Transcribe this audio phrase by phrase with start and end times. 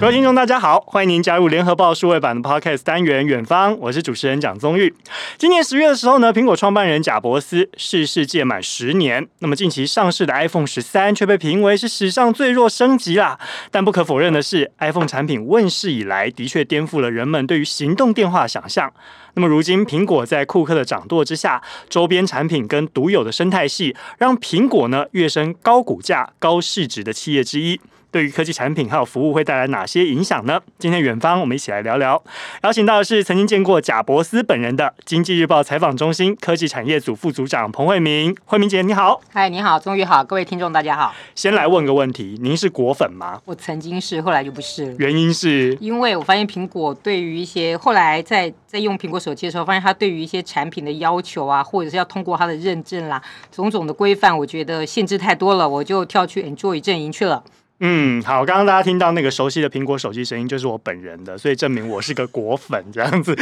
[0.00, 4.94] 各位听众，大家好，欢迎您加入联合报数位版的 Podcast 单元《远方》，我是主持人蒋宗玉。
[5.36, 9.28] 今年十月的时候呢，苹果创办人贾伯斯逝世届满十年。
[9.40, 13.38] 那么近期上市的 iPhone 十三却被评为是史上最弱升级啦。
[13.70, 18.90] 但不可否认的是，iPhone 产品问世以来，的确颠覆了人们对于行动电话想象。
[19.34, 27.78] 那么如今，苹果在库克的掌舵之下，周边产品跟独有的生态系，让苹果呢跃升高股价、高市值的企业之一。
[28.10, 30.60] 对于科技产品还有服务会带来哪些影响呢？
[30.78, 32.20] 今天远方我们一起来聊聊。
[32.62, 38.36] 邀请到的是曾经见过贾伯斯本人的《经济日报》采访中心科技产业组副组长彭慧明。
[38.44, 41.14] 慧明姐你好，嗨，你好，终于好，各位听众大家好。
[41.34, 43.40] 先来问个问题，您是果粉吗？
[43.44, 44.94] 我曾经是，后来就不是。
[44.98, 45.76] 原因是？
[45.80, 53.22] 因为我发现苹果对于一些后来在在用苹果手机的时候，发现它对于一些产品的要求啊，或者是要通过它的认证啦，
[53.52, 57.44] 种种的规范，我觉得限制太多了，我就跳去 Enjoy 阵营去了。
[57.82, 63.34] 嗯，好，刚刚大家听到那个熟悉的苹果手机声音，就是我本人的，所以证明我是个果粉，这样子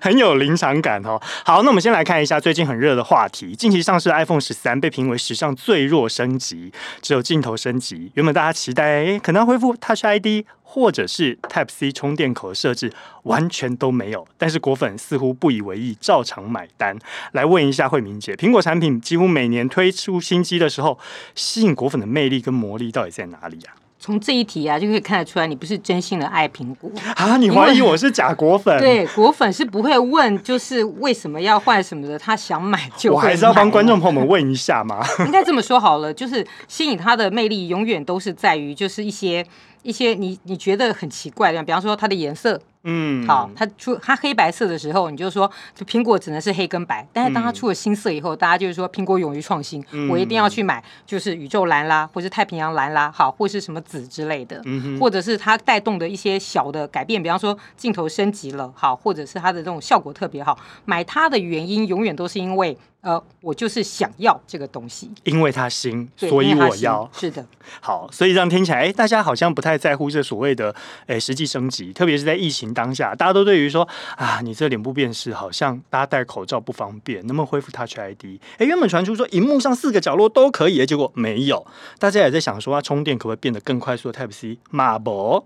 [0.00, 1.20] 很有临场感哦。
[1.44, 8.10] 好，那我们先来看一下最近很热的话题，近期上市的 iPhone 十三被评为史上最弱升级，只有镜头升级。
[8.14, 12.90] 原本大家期待，诶，可能恢复 Touch ID 或者是 Type C 充电口的设置，
[13.24, 14.26] 完全都没有。
[14.38, 16.98] 但是果粉似乎不以为意，照常买单。
[17.32, 20.98] 来问一下惠明姐，苹果产品几乎每年推出新机的时候，
[21.34, 23.76] 吸引果粉的魅力跟魔力到底在哪里啊？
[24.02, 27.36] 从这一题啊，就可以看得出来，你不是真心的爱苹果啊！
[27.36, 28.76] 你怀疑我是假果粉？
[28.80, 33.14] 对，果粉是不会问，就是为什么要换什么的，他想买就买。
[33.14, 35.06] 我还是要帮观众朋友们问一下嘛。
[35.20, 39.46] 应该这么说好了，就是吸引他的魅力，永远都是在于，就是一些
[39.82, 42.60] 一些你你觉得很奇怪的，比方说它的颜色。
[42.84, 47.06] 嗯，好，它出它黑白色的时候，你就说，就苹果只能是黑跟白。
[47.12, 62.76] 但是当它出了新色以后，嗯、大家就是说，苹果勇于创新，嗯、我一定要去买，就是宇宙蓝啦，或是太平洋蓝啦，好，或是什么紫之类的，嗯、或者是它带动的一些小的改变，比方说镜头升级了，好，或者是它的这种效果特别好，买它的原因永远都是因为。
[63.02, 67.10] 呃，我就是想要这个东西，因为它新，所以我要。
[67.12, 67.44] 是的，
[67.80, 70.72] 好，所以这样听起来，哎，大家好像不太在乎这所谓的，
[71.08, 73.86] 哎，实际升级，特别是在疫情当下，大家都对于说
[74.16, 78.40] 啊，你这脸部辨识好像大家戴口罩不方便，能不能恢复 Touch ID？
[78.58, 81.66] 哎，原本传出说荧幕上四个角落都可以，结果没有，
[81.98, 84.58] 大家也在想说，它充电可不可以变得更快速的 Type C？
[84.70, 85.44] 马博。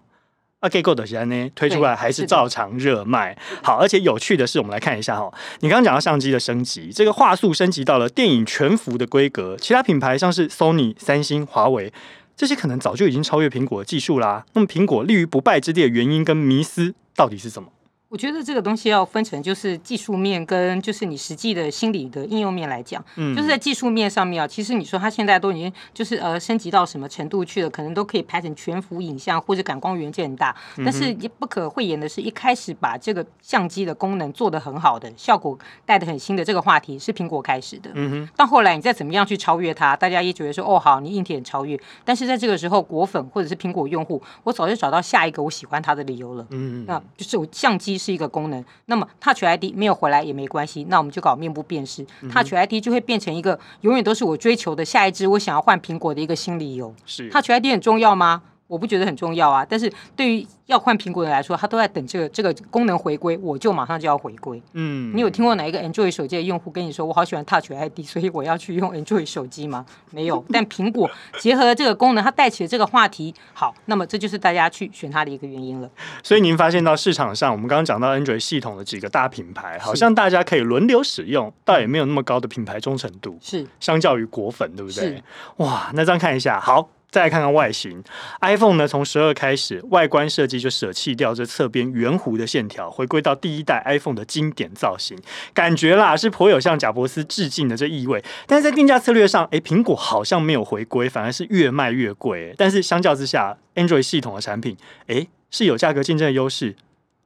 [0.67, 3.37] 啊，给够的时间呢，推出来还是照常热卖。
[3.63, 11.93] 好，而且有趣的是，我们来看一下哈，你刚刚讲到相机的升级，这个画素升级到了电影全幅的规格，其他品牌像是 Sony、三星、华为
[12.37, 14.45] 这些，可能早就已经超越苹果的技术啦。
[14.55, 17.69] 那么，苹果立于不败之地的原因跟迷思到底是什么？
[18.17, 23.05] 我觉得这个东西要分成，就是技术面跟就是你实际的心理的应用面来讲。
[23.17, 30.57] 嗯，就是在技术面上面啊，其实你说它现在都已经就是呃升级到什么程度去了，可能都可以拍成全幅影像，或者感光元件很大。
[30.79, 37.91] 但是也不可讳言的是，一开始把这个相机的功能做得很好的，效果带得很新的这个话题是苹果开始的。
[37.93, 38.29] 嗯哼。
[38.35, 41.79] 到后来你再怎么样去超越它，大家也觉得说哦好，你硬体很超越。
[42.03, 46.47] 但是在这个时候，果粉或者是苹果用户，我早就找到下一个我喜欢它的理由了。
[46.49, 46.85] 嗯嗯。
[46.87, 47.99] 那就是我相机。
[48.07, 56.95] 是一个功能，那么 Touch ID 没有回来也没关系，那我们就搞面部辨识，，Touch ID 就会变成一个永远都是我追求的下一支我想要换苹果的一个新理由。
[57.05, 58.43] 是 Touch ID 很重要吗？
[58.67, 64.61] 我不觉得很重要啊，但是对于要换苹果的人来说，他都在等这个这个功能回归，我就马上就要回归。
[64.73, 69.87] 嗯，你有听过哪一个 Android 手机的用户跟你说，我好喜欢 Touch ID，所以我要去用 Android 手机吗？
[70.11, 70.45] 没有。
[70.53, 75.89] 但苹果结合了这个功能，它带起了这个话题，好，那么这就是大家去选它的一个原因了。
[76.25, 83.39] 所以您发现到市场上，我们刚刚讲到 Android 系统的几个大品牌，好像大家可以轮流使用，倒也没有那么高的品牌忠诚度。
[83.41, 85.05] 是，相较于果粉，对不对？
[85.05, 85.23] 是
[85.59, 86.89] 哇，那这样看一下，好。
[87.17, 88.05] 再来看看外形
[88.43, 95.17] ，iPhone 呢，从十二开始，外观设计就舍弃掉这侧边圆弧的线条，回归到第一代 iPhone 的经典造型，
[95.55, 98.23] 感觉啦是颇有向贾伯斯致敬的这意味。
[98.47, 102.55] 但是在定价策略上，诶，苹果好像没有回归，反而是越卖越贵。
[102.59, 104.77] 但是相较之下，Android 系统的产品，
[105.07, 106.77] 诶，是有价格竞争的优势，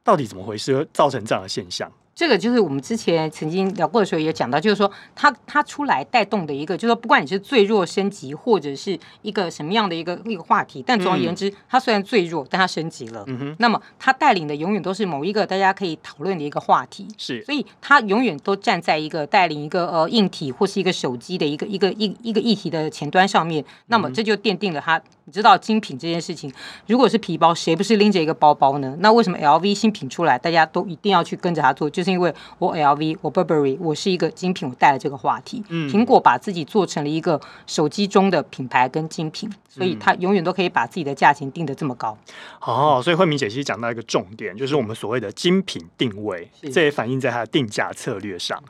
[0.04, 1.90] 到底怎么回事，造成这样的现象？
[2.20, 13.24] 这个就是我们之前曾经聊过的时候也讲到，就是说它它出来带动的一个，就是说不管你是最弱升级或者是一个什么样的一个一个话题，但总而言之，它虽然最弱，但它升级了。
[13.26, 13.56] 嗯哼。
[13.58, 17.08] 那么它带领的永远都是某一个大家可以讨论的一个话题。
[17.16, 17.42] 是。
[17.44, 23.64] 所以它永远都站在一个带领一个呃硬体或是一个手机的一个一个一一个议题的前端上面。
[23.86, 25.00] 那么这就奠定了它
[25.30, 26.52] 你知道精品这件事情，
[26.88, 28.96] 如果是皮包，谁不是拎着一个包包呢？
[28.98, 31.88] 那为什么 LV 新品出来，大家都一定要去跟着它做？
[31.88, 35.62] 就是因为我 LV，我 Burberry，我是一个精品，我带了这个话题。
[35.68, 42.18] 嗯，苹果把自己做成了一个手机中的品牌跟精品，所以它永远都可以把自己的价钱定得这么高。
[42.62, 48.60] 哦，所以慧敏姐其实讲到一个重点，就是我们所谓的精品定位，这也反映在它的定价策略上。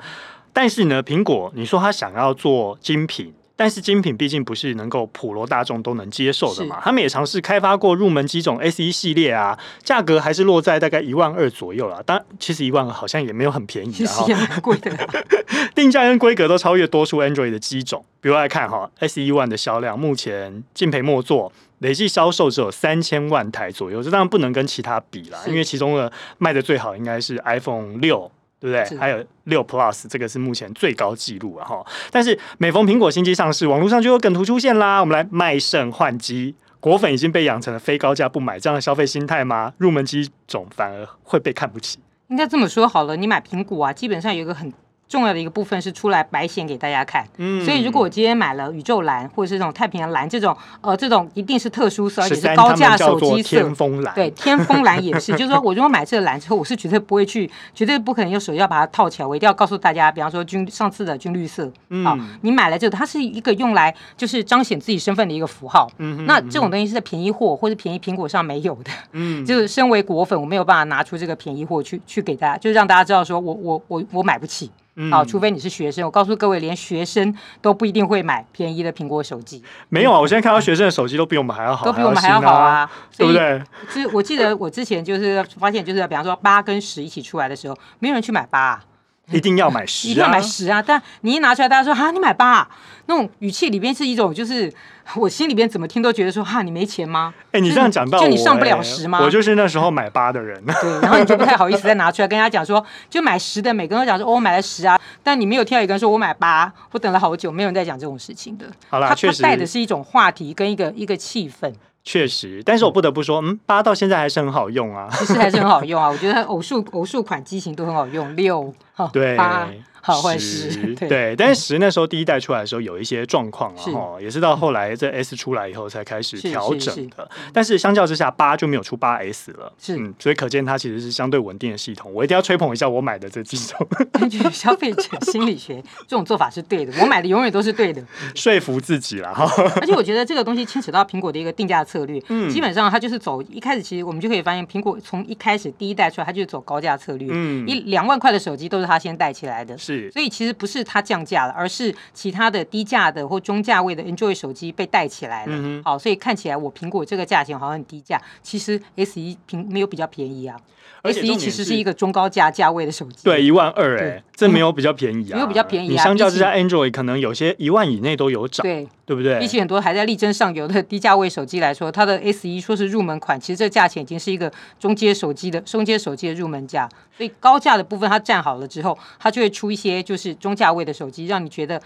[0.53, 3.33] 但是呢，苹果你说它想要做精品。
[3.61, 12.03] 但是精品毕竟不是能够普罗大众都能接受的嘛，他们也尝试开发过入门机种 SE 系列啊，价格还是落在大概一万二左右了。
[12.05, 14.91] 当然，其实一万二好像也没有很便宜，其实也蛮贵的。
[15.77, 18.03] 定价跟规格都超越多数 Android 的机种。
[18.23, 28.33] 比如来看哈，SE One 的销量目前敬陪末座，累计销售只有三千万台左右，这当然不能跟其他比啦，因为其中的卖的最好应该是 iPhone 六。
[28.61, 28.99] 对不对？
[28.99, 31.67] 还有六 Plus，这个是目前最高纪录啊！
[31.67, 35.01] 哈，但是每逢苹果新机上市，网络上就有梗图出现啦。
[35.01, 39.73] 我们来卖肾换机，果粉已经被养成了非高价不买这样的消费心态吗？
[39.79, 41.99] 入门机种反而会被看不起？
[42.29, 44.73] 应该这么说好了，你买苹果啊，基本上有一个很。
[45.11, 74.71] 重要的一个部分是出来白显给大家看，嗯，所以如果我今天买了宇宙蓝或者是这种太平洋蓝这种，呃，这种一定是特殊色，而且是高价手机色，天风蓝，对，天风蓝也是，就是说我如果买这个蓝之后，我是绝对不会去，绝对不可能用手机要把它套起来，我一定要告诉大家，比方说军上次的军绿色，嗯，好，你买了这个，它是一个用来就是彰显自己身份的一个符号，嗯，那这种东西是在便宜货或者便宜苹果上没有的，嗯， 就是身为果粉，我没有办法拿出这个便宜货去去给大家，就是让大家知道说我我我我买不起。
[75.11, 76.05] 好，除非你是学生。
[76.05, 77.32] 我告诉各位，连学生
[77.62, 79.62] 都不一定会买便宜的苹果手机。
[79.88, 83.62] 没有啊，我现在看到学生的手机都比我们还要好，都比我们还要好啊，对不对？
[83.88, 88.82] 是，我记得我之前就是发现，就是比方说八跟十一起出来的时候，没有人去买八。
[89.31, 90.82] 一定要买十，啊，一定要买十啊！
[90.82, 92.69] 但你一拿出来，大家说哈，你买八，啊，
[93.06, 94.73] 那种语气里边是一种，就是
[95.17, 97.32] 我心里边怎么听都觉得说哈，你没钱吗？
[97.47, 99.21] 哎，欸，你这样讲到我，就你上不了十吗？
[99.23, 100.62] 我就是那时候买八的人。
[100.65, 108.67] 对，然后你就不太好意思再拿出来跟人家讲说，就买十的，每个人都讲说，哦，我买了十啊，但你没有听到一个人说我买八，我等了好久，没有人在讲这种事情的。
[108.88, 111.73] 好了，确实，他带的是一种话题跟一个一个气氛。
[112.02, 118.73] 确实，但是我不得不说，嗯，八到现在还是很好用啊，其实还是很好用啊，我觉得它偶数偶数款机型都很好用，六，
[119.12, 119.69] 对，八。
[120.02, 127.29] 好坏十 对，但是十那时候第一代出来的时候有一些状况啊，哈，也是到后来这 S 出来以后才开始调整的。
[127.52, 132.12] 但是相较之下，八就没有出八 S 了，是，嗯，所以可见它其实是相对稳定的系统。
[132.14, 133.87] 我一定要吹捧一下我买的这几种。
[134.12, 138.02] 根据消费者心理学，这种做法是对的，我买的永远都是对的，
[138.35, 139.47] 说服自己了哈。
[139.81, 150.81] 而且我觉得这个东西牵扯到苹果的一个定价策略，嗯，基本上它就是走一开始，其实我们就可以发现，苹果从一开始第一代出来，它就是走高价策略，嗯，一两万块的手机都是它先带起来的，是，所以其实不是。
[150.91, 155.53] 它降价了，而是其他的低价的或中价位的 Android 手机被带起来了。
[155.55, 160.59] 嗯、好，所以看起来我苹果这个价钱好像很低价，其实 S 一平没有比较便宜啊。
[161.03, 165.93] S 一其实是一个中高价价位的手机，对，一万二哎，这没有比较便宜啊，没有比较便宜啊。
[165.93, 169.41] 你相较之下，Android 可能有些一万以内都有涨，对，对不对？
[169.41, 176.89] 比起很多还在力争上游的低价位手机来说，它的 S 一说是入门款，其实这价钱已经是一个中阶手机的中阶手机的入门价。
[177.17, 181.83] 所以高价的部分它站好了之后，它就会出一些就是中价位的手机，让你觉得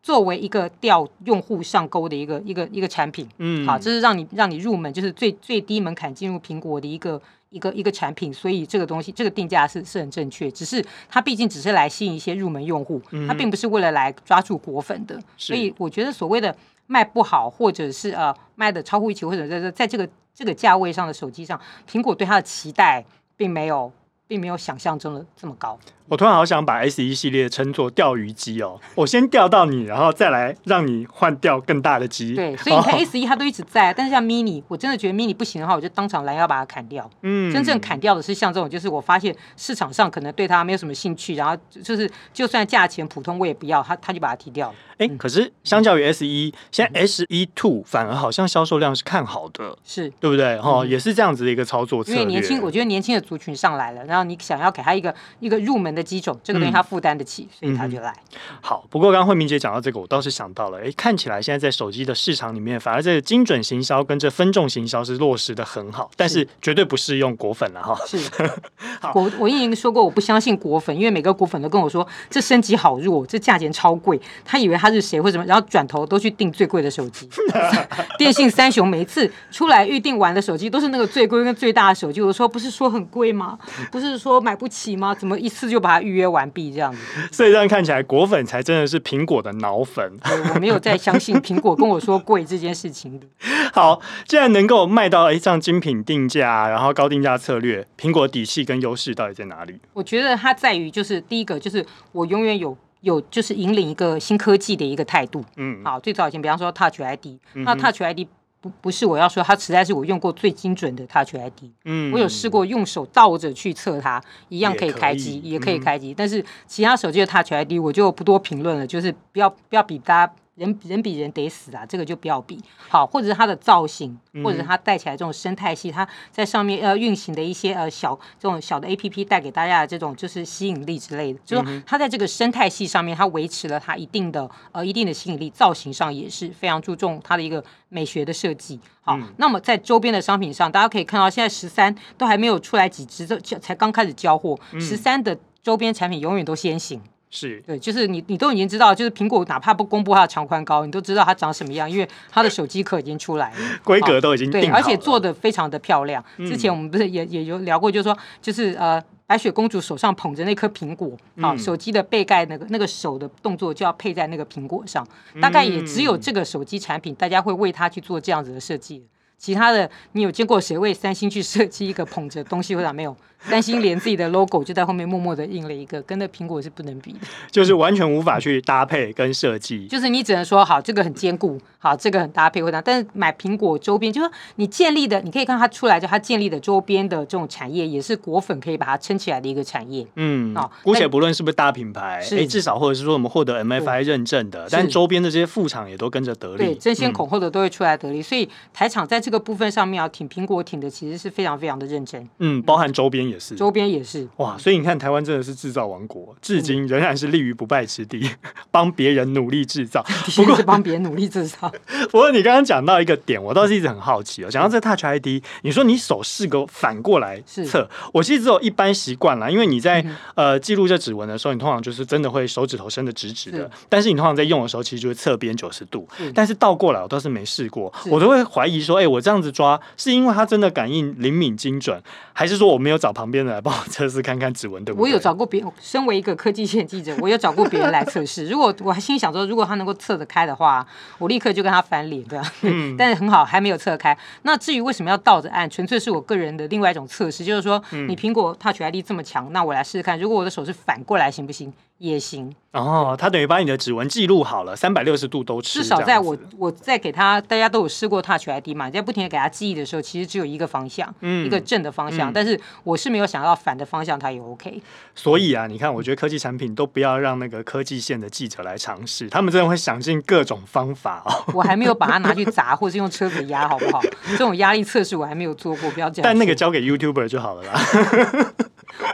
[0.00, 7.20] 作为一个钓用户上钩的一个一个一个产品，嗯，好，这是让你让你入门，就是最最低门槛进入苹果的一个。
[7.50, 15.20] 一个一个产品，所以这个东西这个定价是是很正确，只是它毕竟只是来吸引一些入门用户，它并不是为了来抓住果粉的。
[15.36, 16.54] 所以我觉得所谓的
[16.86, 21.60] 卖不好，或者是呃卖的超乎预期，或者在在这个这个价位上的手机上，
[21.90, 23.04] 苹果对它的期待
[23.36, 23.92] 并没有
[24.30, 25.76] 并没有想象中的这么高。
[26.06, 32.34] 我突然好想把 S 一系列称作钓鱼机哦， 我先钓到你，然后再来让你换钓更大的机。
[32.34, 37.08] 对，所以你看 S 一它都一直在，但是像 Mini，我真的觉得 Mini 不行的话，我就当场拦腰把它砍掉。
[37.22, 44.74] 嗯，真正砍掉的是像这种，就是我发现市场上可能对它没有什么兴趣，然后就是就算价钱普通我也不要，它它就把它踢掉了。
[44.98, 50.60] 哎、欸，可是相较于 S 一，现在 S 一 Two 反而好像销售量是看好的，是对不对？
[50.60, 52.20] 哈、嗯，也是这样子的一个操作策略。
[52.20, 56.84] 因为年轻，我觉得年轻的族群上来了，然后你想要给他一个一个入门的机种，这个东西他。
[56.90, 58.10] 负担得起，所以他就来。
[58.32, 67.96] 嗯、好，不过刚刚慧明姐讲到这个，我倒是想到了，哎，看起来现在在手机的市场里面，反而这个精准行销跟这分众行销是落实的很好，但是绝对不适用果粉了哈。
[68.08, 68.18] 是，
[69.00, 77.28] 好我我已经说过，我不相信果粉，因为每个果粉都跟我说这升级好弱，这价钱超贵，他以为他是谁或什么，然后转头都去订最贵的手机。
[78.18, 83.56] 电信三雄每次出来预定完的手机都是那个最贵跟最大的手机，我说不是说很贵吗？
[83.92, 85.14] 不是说买不起吗？
[85.14, 86.72] 怎么一次就把它预约完毕？
[86.72, 86.98] 这样子，
[87.32, 90.18] 所以这样看起来，果粉才真的是苹果的脑粉。
[90.54, 93.26] 我没有再相信苹果跟我说贵这件事情的。
[93.72, 99.78] 好，既然能够卖到哎，这样精品定价，然后高定价策略，苹果底气跟优势到底在哪里？
[99.92, 105.44] 我觉得它在于就是第一个就是我永远有有就是引领一个新科技的一个态度。
[105.56, 108.26] 嗯，好，最早以前比方说 Touch ID，嗯、那 Touch ID
[108.60, 111.70] 不不是我要说，它实在是我用过最精准的 Touch ID。
[111.84, 116.12] 嗯，我有试过用手倒着去测它，一样可以开机，也可以，开机。
[116.12, 120.32] 嗯、但是其他手机的 Touch ID 我就不多评论了，就是不要不要比大家。
[120.60, 122.62] 人人比人得死啊，这个就不要比。
[122.86, 138.78] 好，或者是它的造型，或者是它带起来这种生态系，它在上面呃运行的一些呃小这种小的 A P P 带给大家的这种就是吸引力之类的，就是说它在这个生态系上面，它维持了它一定的呃一定的吸引力，造型上也是非常注重它的一个美学的设计。
[139.00, 147.00] 好，那么在周边的商品上，大家可以看到现在十三都还没有出来几只，这才刚开始交货，十三的周边产品永远都先行。
[147.30, 147.62] 是。
[147.66, 156.22] 对，就是你，你都已经知道，就是苹果哪怕不公布它的长宽高，你都知道它长什么样，因为它的手机壳已经出来了， 规格都已经定而且做的非常的漂亮。
[156.36, 161.10] 嗯、之前我们不是也也有聊过，就是说，就是呃，白雪公主手上捧着那颗苹果，
[161.40, 165.06] 好、嗯，手机的背盖那个那个手的动作就要配在那个苹果上，
[165.40, 169.04] 大概也只有这个手机产品，大家会为它去做这样子的设计。
[169.40, 173.16] 其他的，你有见过谁为三星去设计一个捧着东西或者没有？
[173.42, 177.20] 三星连自己的 logo 就在后面默默的印了一个，跟那苹果是不能比的，
[177.50, 179.86] 就是完全无法去搭配跟设计。
[179.86, 190.06] 就是你只能说好，这个很坚固，好，这个很搭配或者，但是买苹果周边，就是说你建立的，你可以看它出来，就它建立的周边的这种产业，也是果粉可以把它撑起来的一个产业。
[190.16, 198.20] 嗯，啊，姑且不论是不是大品牌，哎，至少或者是说我们获得 MFI 认证的，但周边的这些副厂也都跟着得利，对，争先恐后的都会出来得利。
[198.20, 202.28] 所以台厂在这个部分上面要挺苹果，挺的其实是非常非常的认真。
[202.38, 204.28] 嗯，包含周边也是，周边也是。
[204.36, 208.28] 哇，所以你看，台湾真的是制造王国，至今仍然是立于不败之地，
[208.70, 210.04] 帮别人努力制造。
[210.34, 211.72] 不过是帮别人努力制造。
[212.10, 214.50] 不过你刚刚讲到一个点，我倒是一直很好奇哦。
[214.50, 226.08] 讲到这 Touch ID，你说你手试个反过来测，我其实只有一般习惯了，因为你在、嗯、呃记录这指纹的时候，你通常就是真的会手指头伸的直直的，是但是你通常在用的时候，其实就会侧边九十度。
[226.34, 234.84] 但是倒过来，我倒是没试过，我都会怀疑说，哎、欸，我这样子抓，是因为它真的感应灵敏精准，还是说我没有找旁边的来帮我测试看看指纹？
[234.84, 235.02] 对不对？
[235.02, 238.46] 我有找过别人，身为一个科技线记者，我有找过别人来测试。
[238.50, 240.86] 如果我还心想说，如果他能够测得开的话，
[241.18, 242.52] 我立刻就跟他翻脸，对吧？
[242.62, 244.16] 嗯、但是很好，还没有测开。
[244.42, 251.72] 那至于为什么要倒着按，纯粹是我个人的另外一种测试，就是说，你苹果 Touch ID 这么强，那我来试试看，如果我的手是反过来，行不行？
[252.00, 255.82] 也行哦，他等于把你的指纹记录好了，三百六十度都吃。
[255.82, 262.30] 至少在我我在给他，大家都有试过 Touch ID 嘛，在不停的给他记忆的时候，其实只有一个方向，嗯、一个正的方向。
[262.30, 264.80] 嗯、但是我是没有想到反的方向，它也 OK。
[265.14, 271.44] 所以啊，你看，我觉得科技产品都不要让那个科技线的记者来尝试，他们真的会想尽各种方法哦。
[271.52, 274.00] 我还没有把它拿去砸，或是用车子压，好不好？
[274.30, 276.24] 这种压力测试我还没有做过，不要这样。
[276.24, 277.80] 但那个交给 YouTuber 就好了啦。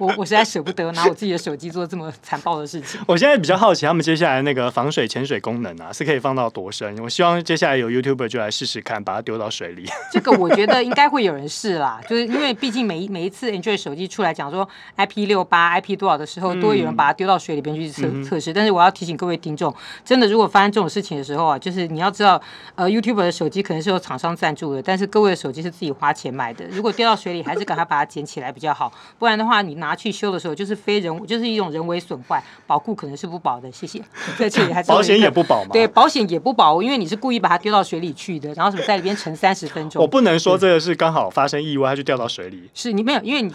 [0.01, 3.01] 我我实在舍不得拿我自己的手机做这么残暴的事情。
[3.07, 6.99] 我现在比较好奇，他们接下来那个防水潜水功能啊，是可以放到多深？
[7.03, 9.87] 我希望接下来有 YouTuber 就来试试看，把它丢到水里。
[10.13, 18.53] 这个我觉得应该会有人试啦，就是因为毕竟每一每一次 Android 手机出来讲说 IP 六八、IP 多少的时候，都会有人把它丢到水里边去测测试。
[18.53, 22.41] 但是我要提醒各位听众，真的如果发生这种事情的时候啊，就是你要知道，
[22.75, 26.67] 呃，YouTuber 的手机可能是有厂商赞助的，但是各位的手机是自己花钱买的。
[26.69, 30.57] 如果掉到水里，还是赶快把它捡起来比较好，不然的话，你拿去修的时候。
[30.57, 33.71] 就是非人，就是一种人为损坏，保固可能是不保的。
[33.71, 34.01] 谢谢，
[34.39, 35.69] 在这里 还是保险也不保吗？
[35.71, 40.01] 对，保险也不保，因为你是故意把它丢到水里去的，然后什么在里边沉三十分钟。
[40.01, 42.71] 我不能说这个是刚好发生意外，它就掉到水里。
[42.73, 43.53] 是你没有，因为你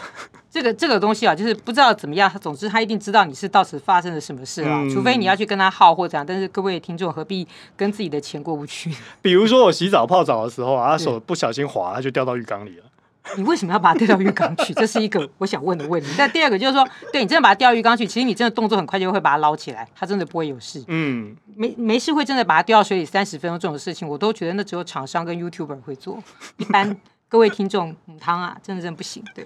[0.52, 6.24] 这个这个东西啊，就是不知道怎么样，总之他一定知道你是到此发生了什么事啊，嗯、除非你要去跟他耗或怎样。
[6.24, 8.94] 但是各位听众何必跟自己的钱过不去？
[9.24, 12.84] 比如说我洗澡泡澡的时候啊，手不小心滑，它就掉到浴缸里了。
[13.38, 14.74] 你为什么要把它丢到浴缸去？
[14.74, 16.10] 这是一个我想问的问题。
[16.18, 20.84] 但第二个就是说，对你真的把它掉浴缸去，其实你真的动作很快就会把它捞起来，它真的不会有事。
[20.88, 26.18] 嗯，没没事会真的把它丢到水里三十分钟这种事情，我都觉得那只有厂商跟 YouTuber 会做。
[26.58, 26.98] 一般
[27.30, 29.24] 各位听众，母汤啊，真的真的不行。
[29.36, 29.46] 对，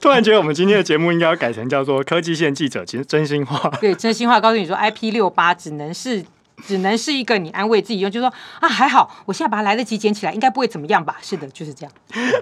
[0.00, 3.70] 突然觉得我们今天的节目应该要改成叫做科技线记者，其实真心话。
[3.80, 6.24] 对，真心话告诉你说，IP 六八只能是。
[6.66, 11.16] 只能是一个你安慰自己用，就是说啊，还好，我现在把它来得及捡起来，应该不会怎么样吧？
[11.20, 11.92] 是的，就是这样。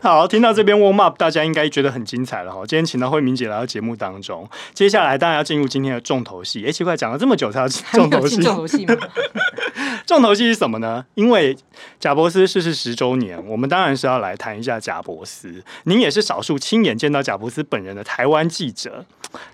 [0.03, 2.61] 好，听到这边 warm up，大家应该觉得很精彩了哈。
[2.67, 6.65] 今天请到慧敏姐来到节目当中，接下来当然要进入今天的重头戏。
[6.67, 8.95] 哎，奇怪，讲了这么久才 要 重头戏，重头戏吗？
[10.07, 11.05] 重头戏是什么呢？
[11.15, 11.57] 因为
[12.01, 15.63] 贾伯斯逝世十周年，我们当然是要来谈一下贾伯斯。
[15.85, 19.05] 您也是少数亲眼见到贾伯斯本人的台湾记者，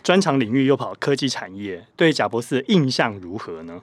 [0.03, 3.81] 专长领域又跑科技产业，对贾伯斯的印象如何呢？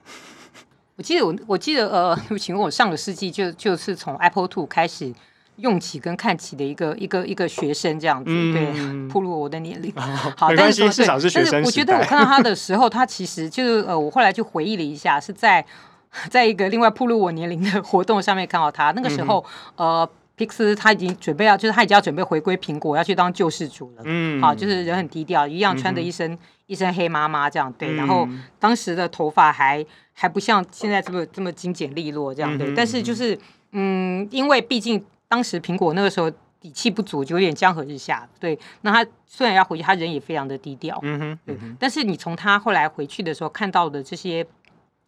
[1.01, 5.11] 我记得我我记得呃， 对不起，我上个世纪就就是从 Apple Two 开始
[5.55, 9.91] 用起跟看起的一个一个一个学生这样子，嗯、对， 暴露我的年龄。
[9.95, 11.53] 哦、好，但是至少是学生。
[11.53, 15.65] 但是我觉得我看到他的时候，他其实就是呃，我后来就回忆了一下，是在
[16.29, 18.91] 在一个另外暴露我年龄的活动上面看到他。
[18.91, 19.43] 那个时候、
[19.77, 24.01] 嗯、呃，皮克斯他已经准备要，就是他已经要准备回归苹果，要去当救世主了。
[24.05, 28.27] 嗯，好，就是人很低调，一样穿着一身、嗯、一身黑妈妈这样对，然后
[28.59, 33.37] 当时的头发还还不像现在这么这么精简利落这样对，嗯、但是就是
[33.71, 35.03] 嗯，因为毕竟。
[35.31, 38.27] 当时苹果那个时候底气不足，就有点江河日下。
[38.37, 40.99] 对，那他虽然要回去，他人也非常的低调。
[41.03, 41.57] 嗯哼，对。
[41.79, 44.45] 但是你从他后来回去的时候看到的这些，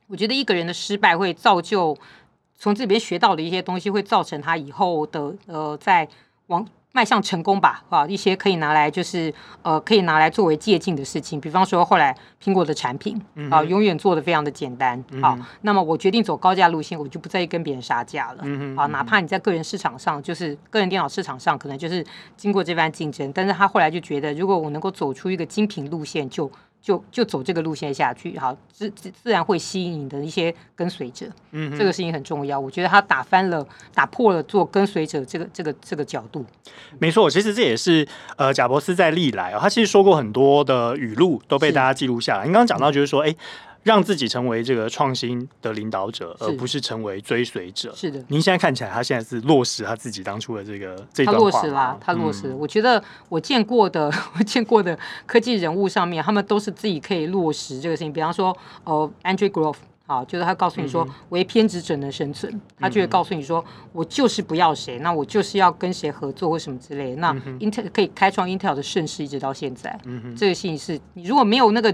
[0.07, 1.93] 我觉得一个人的失败会造就
[2.57, 6.07] 从这边学到的一些东西，会造成他以后的呃在
[6.47, 6.65] 往。
[6.95, 9.33] 迈向成功吧，啊，一些可以拿来就是
[9.63, 11.41] 呃，可以拿来作为借鉴的事情。
[11.41, 13.19] 比方说，后来苹果的产品
[13.49, 15.03] 啊，永远做的非常的简单。
[15.19, 18.43] 好，那么我决定走高价路线，我就不再跟别人杀价了。
[18.77, 22.05] 啊，哪怕你在个人市场上，就是个人电脑市场上，可能就是
[22.37, 26.51] 经过这番竞争，但是他后来就觉得，如果我能够走出一个精品路线，就。
[26.83, 31.25] 就就走这个路线下去，好，自自自然会吸引你的一些跟随者。
[31.51, 32.59] 嗯，这个事情很重要。
[32.59, 36.45] 我觉得他打翻了，打破了做跟随者这个这个这个角度。
[36.99, 42.45] 没错，其实这也是呃，贾伯斯在历来哦，他其实说过很多的语录都被大家记录下来。
[42.45, 43.33] 你刚刚讲到就是说，哎。
[43.83, 47.93] 让自己成为这个创新的领导者，而不是成为追随者。
[47.95, 51.51] 是的，您现在看起来，他现在是落实他自己当初的这个这段话。
[51.51, 52.47] 他落实啦，他落实。
[52.47, 54.09] 嗯、我觉得我见过的，
[54.39, 58.13] 我见过的科技人物上面，他们都是自己可以落实这个事情。
[58.13, 59.75] 比方说，哦，Andrew Grove，
[60.05, 62.49] 好，就是他告诉你说，唯偏执者能生存。
[62.53, 67.17] 嗯、他就会告诉你说，我就是不要谁，那我就是要跟谁合作或什么之类的。
[67.17, 69.99] 那 Intel 可以开创 Intel 的盛世，一直到现在。
[70.05, 71.93] 嗯、哼这个事情是你如果没有那个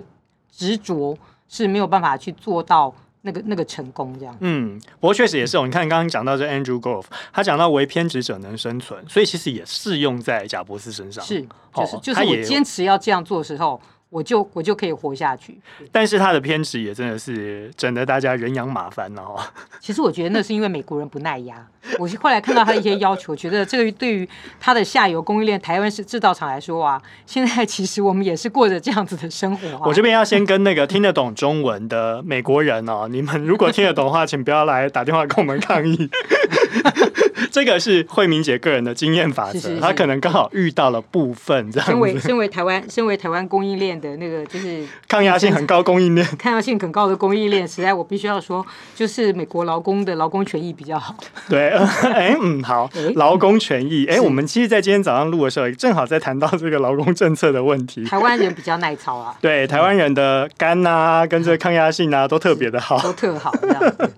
[0.51, 1.17] 执着。
[1.49, 4.33] 是没有办法去做到那个那个成功这样。
[4.39, 5.65] 嗯，不过确实也是哦。
[5.65, 7.03] 你看刚刚讲到这 Andrew Grove，
[7.33, 11.21] 他讲到为偏执者能生存，所以其实也适用在贾伯斯身上。
[11.25, 13.81] 是，就是就是我坚持要这样做的时候。
[14.09, 15.59] 我就我就可以活下去，
[15.91, 19.53] 但是他的偏执也真的是整得大家人仰马翻了哈。
[19.79, 21.67] 其实我觉得那是因为美国人不耐压。
[21.97, 24.27] 我是后来看到他的一些要求，觉得这个对于
[24.59, 29.87] 他的下游供应链台湾是制造厂来说啊，现在其实我们也是过着这样子的生活。
[29.87, 36.09] 我这边要先跟那个听得懂中文的美国人哦，你们如果听得懂的话，请不要来打电话跟我们抗议。
[37.51, 41.91] 这个是慧明姐个人的经验法则，她可能刚好遇到了部分这样子。
[41.91, 51.15] 身为身为台湾身为台湾供应链的那个就是 抗压性很高供应链， 抗压性很高的供应链，实在我必须要说，就是美国劳工的劳工权益比较好。
[51.47, 51.69] 对，
[52.03, 58.03] 哎，嗯，好，劳工权益，哎，我们其实，在今天早上录的时候，正好在谈到这个劳工政策的问题。
[58.05, 64.11] 台湾人比较耐操啊，对，台湾人的肝啊，跟这个抗压性啊，都特别的好，都特好这样子。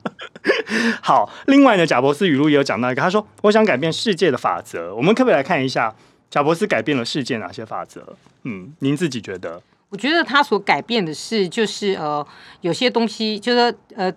[1.01, 5.93] 好，另外呢，贾伯斯语录也有讲到一个，他说：“我想改变世界的法则。”我们可不可以来看一下
[6.29, 8.15] 贾伯斯改变了世界哪些法则？
[8.43, 9.61] 嗯，您自己觉得？
[9.89, 12.25] 我觉得他所改变的是，就是呃，
[12.61, 14.11] 有些东西，就是呃。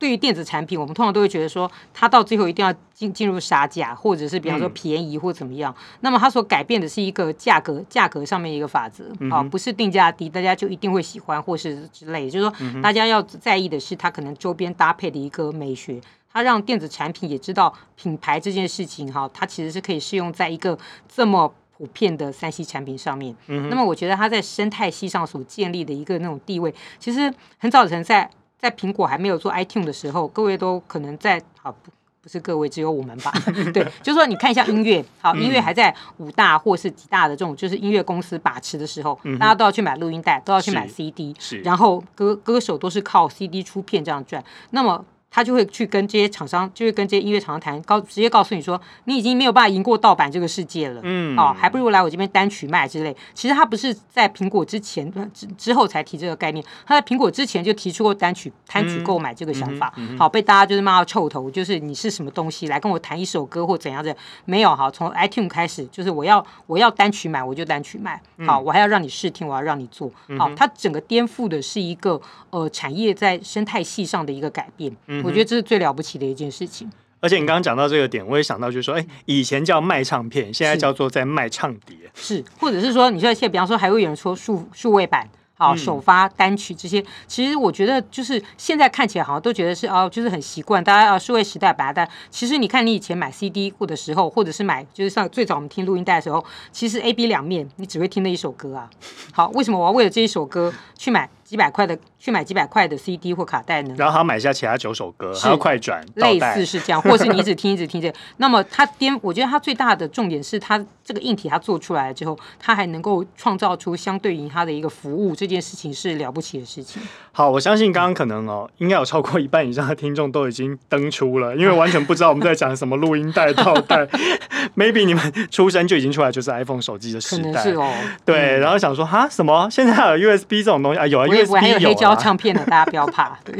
[0.00, 5.72] 对于电子产品，我们通常都会觉得说，它到最后一定要进进入杀价，或者是比方说便宜或怎么样。
[5.78, 12.30] 嗯、那么它所改变的是一个价格价格上面一个法则，啊，不是定价低，大家就一定会喜欢，或是之类的。
[12.30, 16.00] 就是说，大家要在意的是它可能周边搭配的一个美学，
[16.32, 20.78] 它让电子产品也知道品牌这件事情哈，它其实是可以适用在一个
[21.14, 23.36] 这么普遍的三 C 产品上面。
[23.48, 28.30] 嗯、那么我觉得它在生态系上所建立的一个那种地位，其实很早以前在。
[28.60, 31.90] 在苹果还没有做 iTunes 的时候，各位都可能在好不
[32.22, 33.32] 不是各位，只有我们吧？
[33.72, 45.04] 对，就是说你看一下音乐，好，音乐还在五大或是几大的这种就是音乐公司把持的时候，大家都要去买录音带，都要去买 CD，然后歌歌手都是靠 CD 出片这样赚，那么。
[45.30, 53.16] 他就会去跟这些厂商，就会跟这些音乐厂商谈，告直接告诉你说，你已经没有办法赢过盗版这个世界了，嗯，哦，还不如来我这边单曲卖之类。
[53.32, 64.14] 其实他不是在苹果之前之之后才提这个概念，他在苹果之前就提出过单曲单曲购买这个想法，嗯嗯嗯、好，被大家就是骂到臭头，就是你是什么东西来跟我谈一首歌或怎样的？
[64.44, 74.90] 没有哈，从 iTunes 开始就是我要我要单曲买我就单曲卖，好，我还要让你试听，我要让你做，好，它整个颠覆的是一个呃产业在生态系上的一个改变。
[75.24, 76.90] 我觉得这是最了不起的一件事情。
[77.20, 85.28] 而且你刚刚讲到这个点，我也想到，就是说，哎，以前叫卖唱片，现在叫做在卖唱碟，是，或者是说，你说现在，比方说，还会有人说数数位版。
[85.52, 92.10] 好，首发单曲这些，其实我觉得就是现在看起来好像都觉得是哦，就是很习惯，大家啊，数位时代把它带。
[92.30, 98.88] 其实你看，你以前买 CD 或的时候，或者是买就是像最早我们听录音带的时候，其实 A B 两面，你只会听那一首歌啊。
[99.32, 103.92] 好，为什么我要为了这一首歌去买几百块的去买几百块的 CD 或卡带呢？
[103.98, 108.14] 然后还要买下其他九首歌，还要快转，类似是这样，或是你一直听一直听这。
[108.38, 117.02] 那么它颠，我觉得它最大的重点是它这个硬体它做出来了之后，它还能够创造出相对于它的一个服务，这件事情是了不起的事情。
[117.32, 124.06] 好，我相信刚刚可能哦，应该有超过一半以上的听众都已经登出了，因为完全不知道我们在讲什么录音带套带。
[124.76, 127.92] Maybe 你们出生就已经出来就是 iPhone 手机的时代，是哦。
[128.24, 129.68] 对，然后想说哈什么？
[129.68, 131.04] 现在还有 USB 这种东西啊？
[131.08, 133.38] 有啊，USB 还有黑胶唱片的，大家不要怕。
[133.44, 133.54] 对，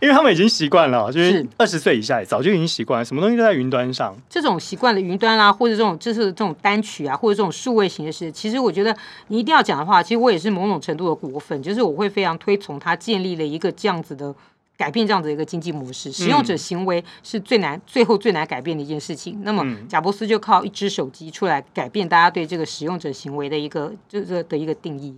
[0.00, 4.14] 因为他们已经习惯了，就是二十岁以下也早就已经习惯了，什么东西都在云端上。
[4.28, 8.96] 这种习惯的云端啊，或者这种就是这种单曲啊，或者这种数位形式，其实我觉得
[9.28, 14.34] 你一定要讲的话，其实我也是某种程度的果粉，就是我会非常推崇他建立了一个这样子的。
[14.76, 19.40] 改变这样子的一个经济模式，使用者行为是最难、嗯、最后最难改变的一件事情。
[19.44, 25.14] 那么，贾伯斯就靠一只手机出来改变大家对这个使用者行为的一个就是的一个定义。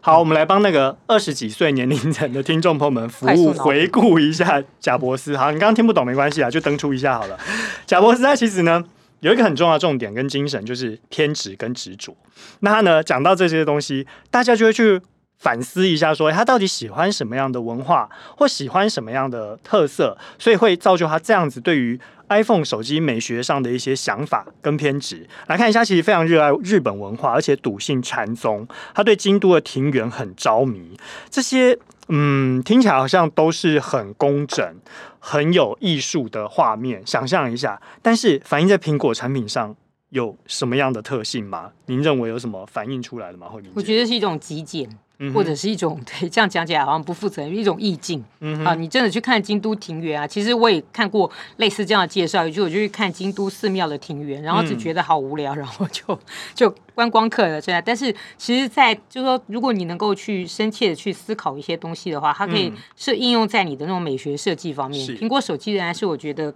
[0.00, 5.36] 好，我们来帮那个二十几岁年龄层的听众朋友们服务，回顾一下贾伯斯。
[5.36, 7.38] 好，你刚刚听不懂没关系啊，就登出一下好了。
[7.86, 8.84] 贾伯斯他其实呢
[9.20, 12.14] 有一个很重要的重点跟精神，就是偏执跟执着。
[12.60, 15.00] 那他呢讲到这些东西，大家就会去。
[15.38, 21.98] 反思一下，说他到底喜欢什么样的文化，或喜欢什么样的特色，所以会造就他这样子对于
[22.28, 25.26] iPhone 手机美学上的一些想法跟偏执。
[25.46, 30.98] 来看一下，其实非常热爱日本文化，而且笃信禅宗，他对京都的庭园很着迷。
[31.30, 34.76] 这些嗯，听起来好像都是很工整、
[35.18, 37.02] 很有艺术的画面。
[37.06, 39.76] 想象一下，但是反映在苹果产品上
[40.10, 41.70] 有什么样的特性吗？
[41.86, 43.48] 您认为有什么反映出来的吗？
[43.48, 44.88] 或者，我觉得是一种极简。
[45.34, 48.24] 或者是一种 对，这样讲起来好像不负责任，一种意境。
[48.38, 56.16] 嗯啊，你真的去看京都庭园啊，其实我也看过类似这样的介绍，就我就去看京都寺庙的庭园，然后只觉得好无聊，然后就
[56.54, 57.60] 就观光客了。
[57.60, 65.04] 现在，但是其实，在就是说，如果你能够去深切的去思考一些东西的话，它可以是应用在你的那种美学设计方面。
[65.16, 66.54] 苹果手机仍然是我觉得。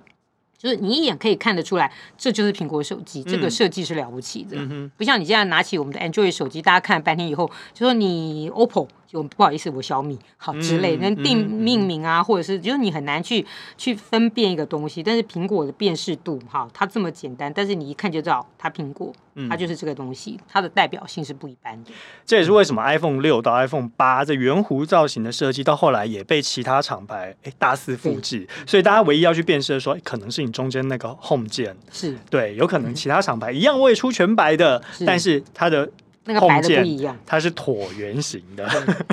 [0.62, 4.56] 就是你一眼可以看得出来，这就是苹果手机，这个设计是了不起的。
[4.56, 8.86] 嗯、不像你现在拿起我们的 Android 手机，大家看半天以后，就说你 OPPO。
[9.12, 13.44] 就不好意思，我小米好之类，那定命名啊，或者是就是你很难去
[13.76, 15.02] 去分辨一个东西。
[15.02, 19.12] 但是苹果的辨识度，哈，它这么简单，但是你一看就知道它苹果，
[19.50, 21.90] 它就是这个东西，它的代表性是不一般的。
[22.24, 28.48] 这也是为什么 iPhone 六到 iPhone 八这圆弧造型的设计，到后来也被其他厂牌哎大肆复制。
[28.66, 35.90] 所以大家唯一要去辨识的说，可能是你中间那个 Home 键是对，有可能其他厂牌一样未出全白的，但是它的。
[36.24, 38.68] 那个白的不一样，它是椭圆形的，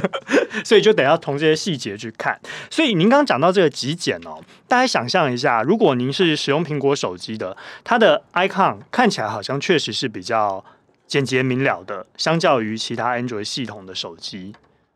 [0.63, 2.39] 所以就得要从这些细节去看。
[2.69, 10.63] 所以您刚刚讲到这个极简哦，大家想象一下，如果您是使用苹果手机的，它的 icon 看起来好像确实是比较
[11.07, 14.53] 简洁明了的，相较于其他 Android 系统的手机，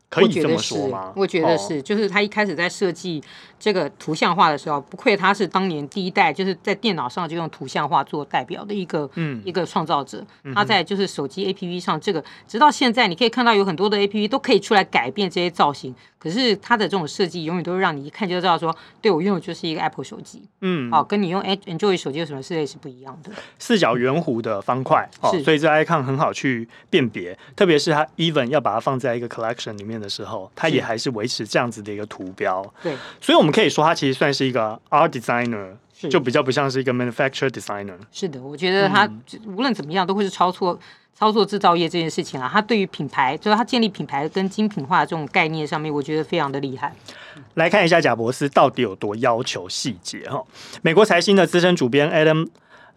[0.08, 1.12] 可以这么说吗？
[1.16, 3.22] 我觉得是，我觉得是，就是他一开始在设计。
[3.64, 10.22] 这个图像化的时候，不愧他是当年第一代，就是在电脑上就用图像化做代表的一个，嗯，一个创造者。
[10.54, 15.94] 他在就是手机 APP 上，这个直到现在，你可以看到有很多的 APP 都可以出来改变这些造型。
[16.18, 23.30] 可是它的这种设计，永远都是让你一看就知道说，对我用的就是一个 Apple 手机，嗯，好，跟你用 Android 手机有什么之类是不一样的。
[23.58, 32.64] 四角圆弧的方块，哦，所以这 icon 很好去辨别，特别是它 even 要把它放在一个 collection 里面的时候，它也还是维持这样子的一个图标。
[32.82, 35.68] 对，所以我们可以说，他其实算是一个 art designer，
[36.10, 37.96] 就比较不像是一个 manufacturer designer。
[38.10, 39.08] 是的，我觉得他
[39.46, 40.76] 无论怎么样都会是操作
[41.14, 42.50] 操作制造业这件事情啊。
[42.52, 46.92] 他对于品牌，就是他建立品牌跟精品化的这种概念上面，我觉得非常的厉害。
[47.54, 50.42] 来看一下贾博斯到底有多要求细节哈。
[50.82, 52.48] 美国财新的资深主编 Adam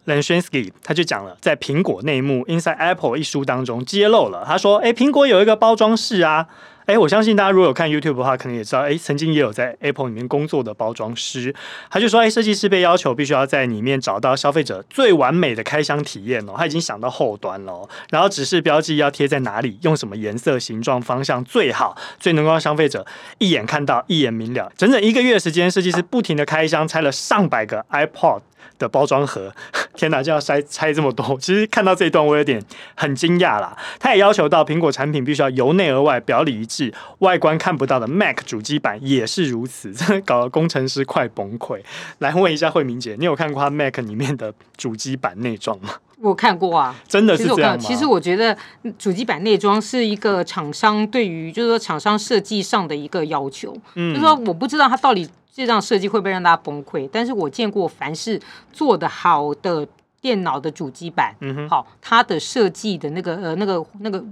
[0.06, 6.48] Lashinsky 他就讲了，在苹果内幕 Inside Apple 一书当中揭露了，他说：“哎，苹果有一个包装室啊。”
[6.88, 11.54] 哎，我相信大家如果有看 YouTube 的话，可能也知道，哎，曾经也有在 Apple 里面工作的包装师，
[11.90, 24.72] 他就说，哎，设计师被要求必须要在里面找到消费者最完美的开箱体验哦，他已经想到后端了，哦然后指示标记要贴在哪里，用什么颜色、形状、方向最好，最能够让消费者一眼看到、一眼明了。
[24.74, 28.40] 整整一个月时间，设计师不停的开箱，拆了上百个 iPod。
[28.78, 29.52] 的包装盒，
[29.94, 31.36] 天哪，就要拆拆这么多！
[31.40, 32.62] 其实看到这一段，我有点
[32.94, 33.76] 很惊讶啦。
[33.98, 41.80] 他也要求到苹果产品必须要由内而外表里一致，外观看不到的 Mac 主机板也是如此， 真的搞得工程师快崩溃。
[42.18, 45.90] 来问一下慧明姐，你有看过他 Mac 里面的主机板内装吗？
[46.20, 47.78] 我看过啊， 真的是这样吗？
[47.78, 48.56] 其实我觉得
[48.98, 55.28] 主机板内装是一个厂商对于就是说厂商设计上的一个要求，嗯，就是说我不知道它到底。
[55.66, 57.08] 这样设计会不会让大家崩溃？
[57.12, 58.40] 但是我见过，凡是
[58.72, 59.86] 做的好的
[60.20, 64.22] 电脑的主机板，嗯哼，好，它的设计的那个呃那个那个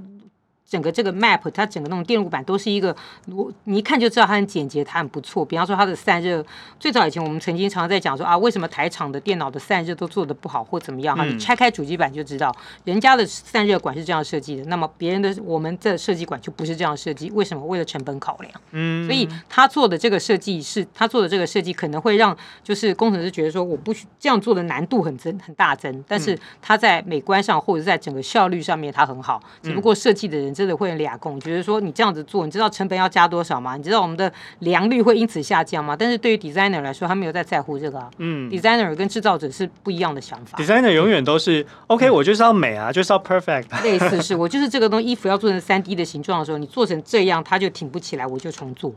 [0.69, 2.95] 整个这个 Map，它整个那种电路板都是一个，
[3.29, 5.45] 我你一看就知道它很简洁，它很不错。
[5.45, 6.45] 比方说它的散热，
[6.81, 11.17] 最早以前我们曾经常常在讲说啊，为什么台厂的电脑的散热都做的不好或怎么样？
[11.17, 12.53] 哈、嗯，你拆开主机板就知道，
[12.85, 17.31] 人家的散热管是这样设计的，那么别人的我们的设计管就不是这样设计。
[17.31, 17.65] 为什么？
[17.65, 18.53] 为了成本考量。
[18.73, 30.56] 嗯，所以他做的这个设计是，他做的这个设计可能会让就是工程师觉得说，我不这样做的难度很增很大增，但是他在美观上或者在整个效率上面它很好，只不过设计的人。
[30.57, 33.77] 真的会俩供，就是说你这样子做，你知道成本要加多少吗？
[33.77, 35.95] 你知道我们的良率会因此下降吗？
[35.95, 38.11] 但是对于 designer 来说，他没有在在乎这个、啊。
[38.17, 40.57] 嗯，designer 跟制造者是不一样的想法。
[40.59, 43.67] designer 永远都是 OK，我就是要美啊，就是要 perfect。
[43.83, 48.95] 类似是我就是这个东西，衣服要做成三 D 的形状的时候，你做成这样，它就挺不起来，我就重做。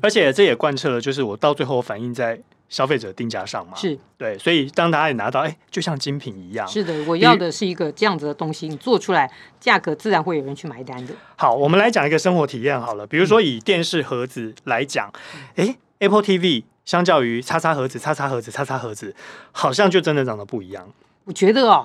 [0.00, 2.40] 而且这也贯彻了，就是我到最后反映在。
[2.68, 6.66] 消费者定价上嘛，是对，所以当大家也拿到，哎，就像精品一样。
[6.66, 11.14] 是的，我要的是一个这样子的东西，你做出来，价格自然会有人去买单的。
[11.36, 15.12] 好，我们来讲一个生活体验好了，比如说以电视盒子来讲，
[15.54, 19.14] 哎、嗯、Apple TV 相较于叉叉盒子、叉叉盒子、叉叉盒子，
[19.52, 20.92] 好像就真的长得不一样。
[21.26, 21.84] 我觉得哦，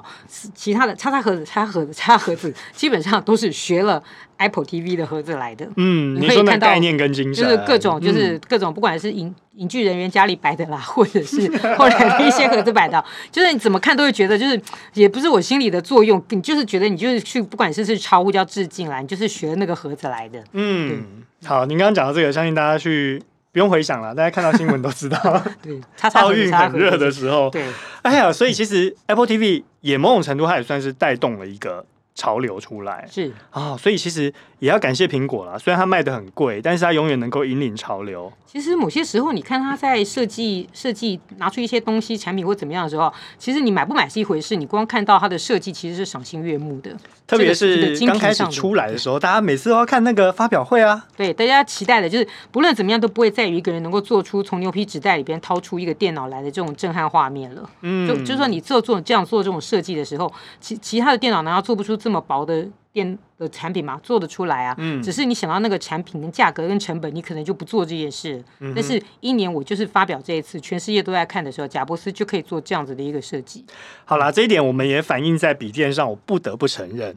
[0.53, 4.01] 其他的叉叉盒子、叉盒子、叉盒子， 基本上都是学了
[4.37, 5.67] Apple TV 的盒子来的。
[5.77, 14.61] 嗯，你说那概念跟精神，就是各种，就是各种，不管是影影剧人员家里摆的啦，或者是后来的一些盒子摆的，就是你怎么看都会觉得，就是
[14.93, 20.43] 也不是我心里的作用，你就是觉得你就是去，不管是是抄或叫致敬啦，你就是学那个盒子来的。
[20.53, 21.03] 嗯，
[21.43, 23.19] 好，您刚刚讲到这个，相信大家去。
[23.51, 25.43] 不用回想了，大家看到新闻都知道。
[25.61, 25.79] 对，
[26.13, 27.65] 奥运很热的时候，对，
[28.01, 33.07] 哎呀，所以其实 Apple TV 也某种程度它也算是带动了一个潮流出来。
[33.09, 38.31] 是啊、哦，所以其实也要感谢苹果啦，虽然它卖的很贵，但是它永远能够引领潮流。
[38.45, 46.95] 其实某些时候，你看它在设计设计拿出一些东西产品或怎么样的时候，其实你买不买是一回事，你光看到它的设计其实是赏心悦目的。
[47.25, 51.05] 特别是刚开始出来的时候，大家每次都要看那个发表会啊。
[51.15, 57.69] 对，大家期待的就是不论怎么样都不会再有一个人能够做出从牛皮纸袋里边掏出一个电脑来的这种震撼画面了。
[57.83, 63.99] 嗯，就就是说你做做这样做这种设计的时候，其其他的电脑难道做不出这么薄的电的产品吗？
[64.01, 64.75] 做得出来啊。
[64.79, 68.43] 嗯，只是你想到那个产品的价格跟成本，你可能就不做这件事。
[68.59, 69.01] 嗯，但是。
[69.19, 73.63] 一年我就是发表这一次，全世界都在看的时候，贾伯斯就可以做这样子的一个设计。
[74.03, 77.15] 好啦，这一点我们也反映在笔电上，我不得不承认，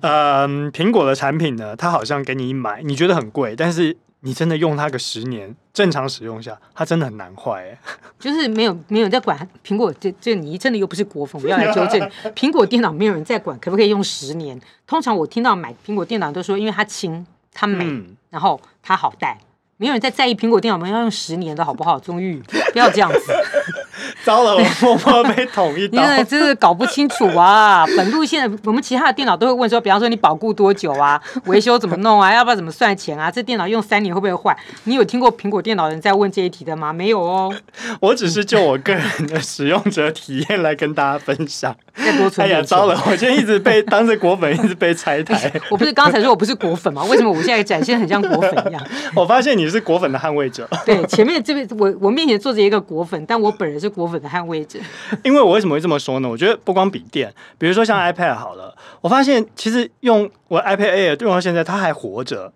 [0.00, 7.78] 嗯，苹果的产品呢，它好像给你一买，你觉得很贵，但是你真的用它个十年，正常使用下，它真的很难坏。
[8.18, 12.00] 就是没有没有人在管苹果，这这你真的又不是国风，我要来纠正，
[12.34, 14.58] 苹果电脑没有人在管可不可以用十年。
[14.86, 19.38] 通常我听到买苹果电脑都说，因为它轻，它美，嗯、然后它好带。
[19.84, 21.98] 没有人在在意苹果电脑，我们要用十年的好不好？
[22.00, 22.42] 终于
[22.72, 23.18] 不要这样子。
[24.24, 26.00] 糟了，我默默被捅一刀。
[26.02, 27.84] 因为真是搞不清楚啊！
[27.94, 31.20] 本路现在我们其他的电脑都会问说，比方说你保固多久啊？
[31.44, 32.32] 维修怎么弄啊？
[32.32, 33.30] 要不要怎么算钱啊？
[33.30, 34.56] 这电脑用三年会不会坏？
[34.84, 36.90] 你有听过苹果电脑人在问这一题的吗？
[36.90, 37.54] 没有哦。
[38.00, 41.76] 我只是就我个人的使用者体验来跟大家分享。
[41.94, 42.46] 再多存。
[42.46, 42.98] 哎呀，糟了！
[43.06, 45.52] 我今天一直被当着果粉，一直被拆台。
[45.70, 47.04] 我不是刚才说我不是果粉吗？
[47.04, 48.82] 为什么我现在展现很像果粉一样？
[49.14, 50.68] 我发现你是果粉的捍卫者。
[50.86, 54.78] 对，前面这边我我面前坐着一个果粉，但我本人是果粉的捍卫者。
[55.22, 56.28] 因为我为什么会这么说呢？
[56.28, 62.52] 我觉得不光笔电，比如说像 iPad 好了，我发现其实用我 iPad Air 用到现在，它还活着，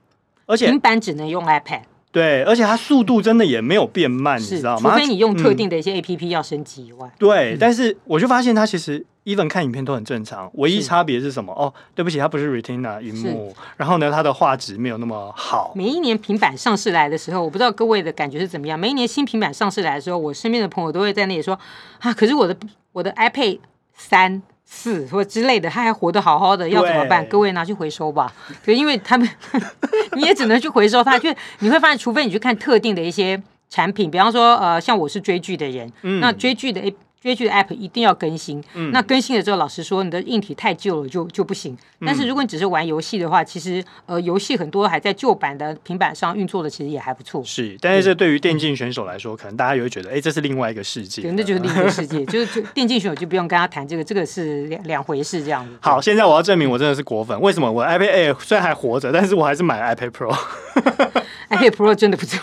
[0.47, 1.83] 而且平板只能用 iPad。
[2.11, 4.93] 对，而且它速度真的也没有变慢，你知道吗？
[4.93, 7.07] 除非你用特定的一些 APP 要升级以外。
[7.07, 11.53] 嗯、对，但是我就发现它其实 even 看影片都很正常，唯一差别是什么？
[11.53, 15.73] 哦，对不起，它不是 Retina 荧幕，然后呢，它的画质没有那么好。
[15.75, 18.79] 每一年平板上市来的时候，我不知道各位的感觉是怎么样。
[18.79, 21.59] 每一年新平板上市来的时候，我身边的朋友都会在那里说
[22.01, 22.57] 啊，可是我的
[22.93, 23.59] 我的 iPad
[23.95, 24.43] 三。
[24.71, 27.25] 四或之类的，他还活得好好的，要怎么办？
[27.27, 28.31] 各位拿去回收吧。
[28.65, 29.29] 对，因为他们
[30.15, 31.19] 你也只能去回收它。
[31.19, 36.81] 就你会发现，除非你去看特定的一些产品，比方说，呃，像我是追剧的人，嗯、那追剧的。
[37.29, 41.77] 追剧的 App 一定要更新，嗯、那更新了之后，老实说，你的硬体太旧了就就不行。
[42.01, 47.43] 但是如果你只是玩游戏的话，其实呃，游戏很多还在旧版的平板上运作的，其实也还不错。
[47.45, 51.21] 是，但是这对于电竞选手来说，可能大家也会觉得，哎，这是另外一个世界。
[51.21, 55.77] 对，那就是另一个 世界，就是就电竞选手就不用跟他谈这个，这个是两两回事这样子。
[55.83, 57.39] 好，现在我要证明我真的是果粉。
[57.41, 57.71] 为什么？
[57.71, 60.35] 我 iPad Air 虽然还活着，但是我还是买了 iPad Pro。
[61.51, 62.39] iPad Pro 真的不错。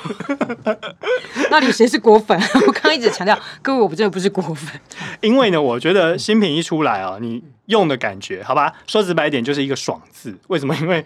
[1.50, 2.38] 到底谁是果粉？
[2.67, 4.74] 我刚刚一直强调，各位，我不真的不是果粉。
[5.21, 10.35] 因为呢，我觉得新品一出来啊，你用的感觉，好吧，说直白一点，就是一个爽字。
[10.47, 10.75] 为什么？
[10.75, 11.03] 因为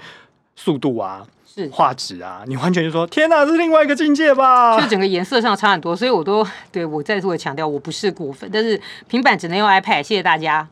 [0.56, 4.80] 速度啊，是画质啊，你完全就说天哪，这是另外一个境界吧？
[4.80, 10.68] 就整个颜色上差很多，所以我都对我再次强调，我不是果粉，但是平板只能用 iPad，谢谢大家。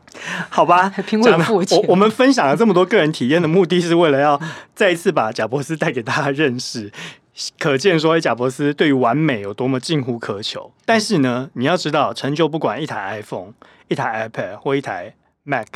[0.50, 1.78] 好吧， 苹果付钱。
[1.78, 4.38] 我我们分享了这么多个人体验的目的是为了要
[4.74, 6.92] 再一次把贾博士带给大家认识，
[7.58, 10.72] 可见说贾伯斯对于完美有多么近乎渴求。
[10.84, 13.52] 但是呢，你要知道，成就不管一台 iPhone、
[13.88, 15.66] 一台 iPad 或一台 Mac，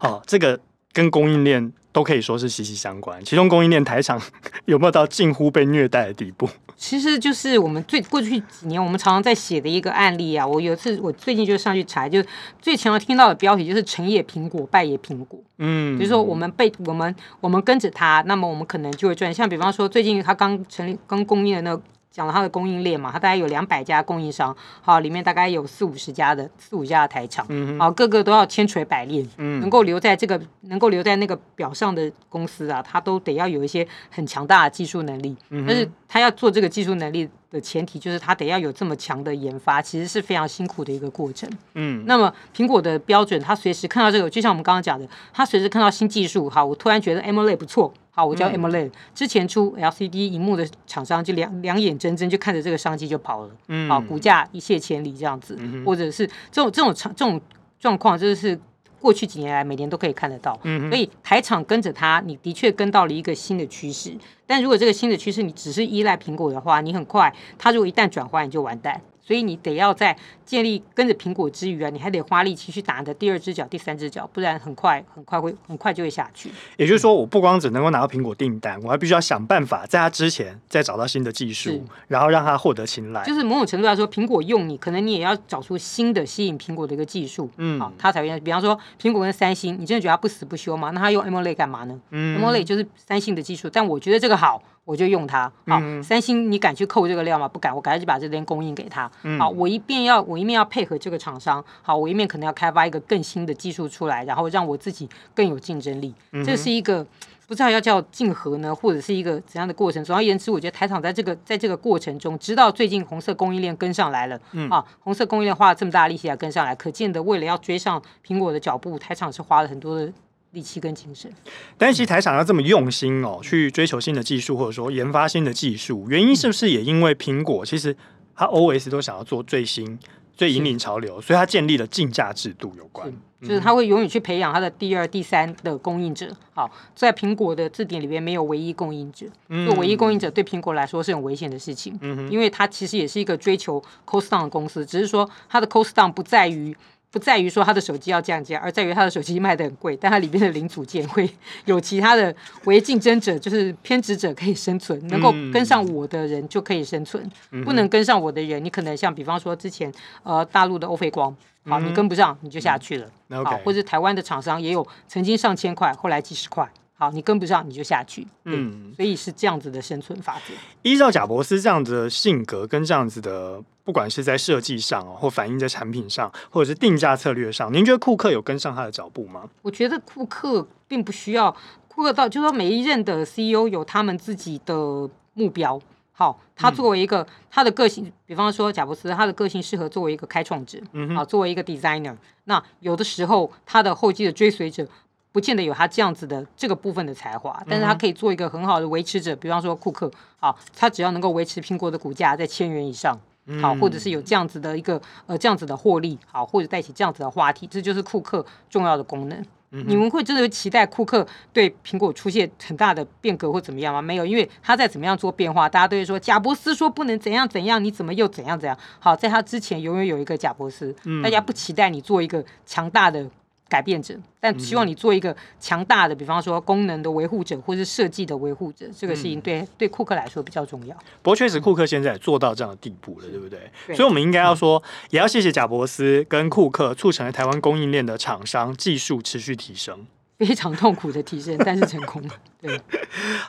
[0.00, 0.60] 哦，这个
[0.98, 1.72] 跟供应链。
[1.90, 3.18] 都可以说是息息相关。
[3.24, 4.20] 其中供应链台厂
[4.66, 6.48] 有没有到近乎被虐待的地步？
[6.76, 10.46] 其实就是我们最过去几年我们常常在写的一个案例啊。
[10.46, 12.22] 我有一次我最近就上去查，就
[12.60, 15.40] 最常听到的标题就是“成也苹果，败也苹果”。
[15.58, 19.32] 嗯，就是说我们被我们我们跟着他，那么我们可能就会赚。
[19.34, 21.82] 像比方说最近他刚成立刚供应的那个。
[22.18, 47.92] 讲了它的供应链嘛，它大概有两百家供应商，好，里面大概有四五十家的四五家的台厂，嗯，好，个个都要千锤百炼，嗯，能够留在这个能够留在那个表上的公司啊，它都得要有一些很强大的技术能力，嗯，但是他要做这个技术能力的前提就是它得要有这么强的研发，其实是非常辛苦的一个过程，嗯，那么苹果的标准，它随时看到这个，就像我们刚刚讲的，它随时看到新技术，好，我突然觉得 AMOLED 不错。
[48.10, 48.90] 好，我叫 AMOLED。
[49.14, 57.40] 之前出 LCD 荧幕的厂商就两两眼睁睁就看着这个商机就跑了，嗯，好，股价一泻千里这样子，嗯、或者是这种这种这种
[57.78, 58.58] 状况，就是
[59.00, 60.58] 过去几年来每年都可以看得到。
[60.64, 64.12] 嗯，所以台厂跟着它，你的确跟到了一个新的趋势。
[64.46, 69.00] 但如果这个新的趋势你只是依赖苹果的话，你很快它如果一旦转换，你就完蛋。
[69.28, 76.50] 所以你得要在建立跟着苹果之余啊，你还得花力气去打你的第二只脚、第三只脚，不然很快很快会很快就会下去。
[76.78, 83.22] 也就是说，我不光只能够拿到苹果订单，我还必须要想办法在它之前再找到新的技术，然后让它获得青睐。
[83.26, 88.40] 就是某种程度来说，苹果用你，可能你也要找出新的吸引苹果的一个技术，嗯，好，它才会。
[88.40, 90.90] 比方说，苹果跟三星，你真的觉得它不死不休吗？
[90.92, 92.00] 那它用 AMOLED 干嘛呢？
[92.12, 94.62] 嗯，AMOLED 就是三星的技术，但我觉得这个好。
[94.88, 97.46] 我就用它，好，嗯、三星你敢去扣这个料吗？
[97.46, 99.10] 不敢，我赶快就把这边供应给他。
[99.22, 106.14] 嗯、好，我一边要我一面要配合这个厂商，好，我一面可能要开发一个更新的技术出来，然后让我自己更有竞争力。
[106.32, 107.06] 嗯、这是一个
[107.46, 110.02] 不知道要叫竞合呢，或者是一个怎样的过程。
[110.02, 120.10] 总而言之，我觉得台厂在这个在这个过程中，直到最近红色供应链跟上来了，嗯、啊，红色供应链花了这么大力气来跟上来，可见的为了要追上苹果的脚步，台厂是花了很多的。
[120.52, 121.30] 力气跟精神，
[121.76, 127.94] 但是其实台厂要这么用心哦，去追求新的技术，或者说研发新的技术，原因是不是也因为苹果其实
[128.34, 129.98] 它 always 都想要做最新、
[130.34, 136.34] 最引领潮流，所以它建立了竞价制度有关，就是它会永远去培养它的第二、第三的供应者。
[136.54, 139.26] 好，在苹果的字典里边没有唯一供应者，
[139.66, 146.74] 做唯一供应者对苹果来说是很危险的事情，嗯因为它其实也是一个追求 cost down 的公司，只是说它的 cost down 不在于。
[147.10, 151.28] 不在于说他的手机要降价，而在于他的手机卖的很贵，但它里面的零组件会
[151.64, 159.92] 有其他的为竞争者，就是偏执者可以生存，能够跟上我的人就可以生存，嗯、不能跟上我的人，你可能像比方说之前
[160.22, 166.68] 呃大陆的欧菲光，好，你跟不上你就下去了，嗯、好，或者台湾的厂商也有曾经上千块，后来几十块。
[167.00, 168.26] 好，你跟不上你就下去。
[168.44, 170.52] 嗯，所以是这样子的生存法则。
[170.82, 179.48] 依照贾博斯这样子的性格跟这样子的，不管是在设计上或反映在产品上，或者是定价策略上，您觉得库克有跟上他的脚步吗？
[179.62, 181.50] 我觉得库克并不需要，
[181.88, 185.80] 库克到就是说每一任的 CEO 有他们自己的目标。
[186.12, 192.14] 好，他作为一个、嗯、他的个性，比方说贾伯斯，他的个性适合作为一个开创者，嗯哼，好，作为一个 designer。
[192.44, 194.86] 那有的时候他的后继的追随者。
[195.30, 203.16] 不见得有他这样子的这个部分的才华，但是他可以做一个很好的维持者，比方说库克，好，他只要能够维持苹果的股价在千元以上，
[203.60, 209.44] 好，或者是有这样子的一个呃这样子的获利，好，或者带起这样子的话题，这就是库克重要的功能。
[209.70, 214.00] 嗯、你们会真的期待库克对苹果出现很大的变革或怎么样吗？
[214.00, 218.76] 没有，因为他在怎么样做变化，大家都会说贾伯斯说不能怎样怎样，你怎么又怎样怎样？
[218.98, 223.28] 好，在他之前永远有一个贾伯斯，嗯、大家不期待你做一个强大的。
[223.68, 230.96] 改变者，但希望你做一个强大的，比方说功能的维护者，或是设计的维护者，这个事情对对库克来说比较重要。
[231.22, 233.70] 不过确实，库克现在也做到这样的地步了，对不对？
[233.86, 240.06] 对，所以，我们应该要说，也要谢谢贾伯斯跟库克，促成了台湾供应链的厂商技术持续提升，
[240.38, 242.30] 非常痛苦的提升，但是成功了。
[242.60, 242.80] 对，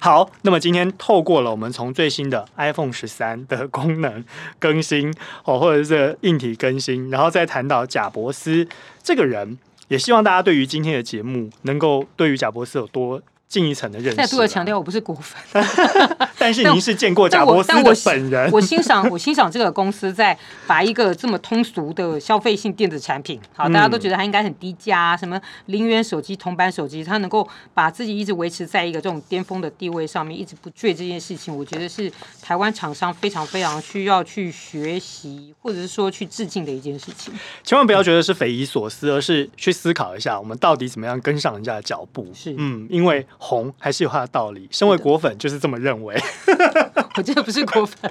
[0.02, 4.24] 好，那么今天透过了我们从最新的 iPhone 十三的功能
[4.60, 5.14] 更新
[5.46, 8.68] 哦，或者是硬体更新，然后再谈到贾伯斯
[9.02, 9.58] 这个人。
[9.90, 14.16] 也希望大家对于今天的节目能够对于贾博士有多进一层的认识。
[14.16, 15.62] 再度的强调，我不是果粉，
[16.40, 18.50] 但是您是见过贾伯斯的本人。
[18.52, 32.12] 我， 我欣赏，我欣赏这个公司在把一个这么通俗的消费性电子产品，好，大家都觉得它应该很低价，什么零元手机、铜板手机，它能够把自己一直维持在一个这种巅峰的地位上面，一直不坠这件事情，我觉得是
[32.42, 37.34] 台湾厂商非常非常需要去学习，或者是说去致敬的一件事情。
[37.64, 42.26] 千万不要觉得是匪夷所思，而是去思考一下，我们到底怎么样跟上人家的脚步。
[42.34, 44.68] 是，嗯，因为红还是有它的道理。
[44.72, 46.16] 身为果粉，就是这么认为。
[47.16, 48.10] 我真的不是果粉，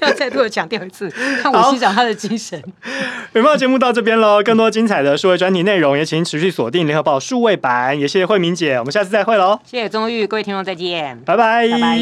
[0.00, 1.10] 要再多强调一次，
[1.42, 2.62] 看我欣赏他的精神。
[3.34, 7.98] 远方节目到这边喽，更多精彩的数位专题内容也请持续锁定联合报数位版。
[7.98, 9.58] 也谢谢慧敏姐，我们下次再会喽。
[9.64, 11.98] 谢谢宗玉，各位听众再见，拜拜，拜拜。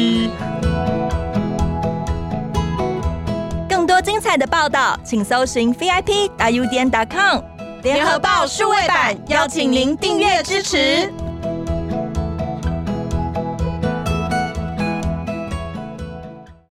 [3.69, 7.41] 更多精彩的报道，请搜寻 VIP 大 U 点 com
[7.83, 11.26] 联合报数位版，邀请您订阅支持。